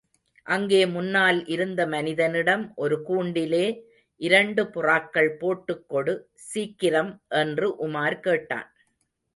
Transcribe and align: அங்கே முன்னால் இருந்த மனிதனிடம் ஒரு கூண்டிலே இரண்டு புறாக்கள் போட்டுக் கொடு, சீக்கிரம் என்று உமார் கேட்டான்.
அங்கே 0.47 0.85
முன்னால் 0.85 1.45
இருந்த 1.45 1.81
மனிதனிடம் 1.87 2.63
ஒரு 2.75 3.01
கூண்டிலே 3.01 3.65
இரண்டு 4.21 4.63
புறாக்கள் 4.63 5.31
போட்டுக் 5.37 5.85
கொடு, 5.89 6.15
சீக்கிரம் 6.33 7.13
என்று 7.35 7.69
உமார் 7.87 8.19
கேட்டான். 8.19 8.69